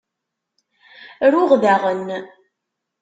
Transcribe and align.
Ruɣ 1.33 1.51
daɣen. 1.63 2.07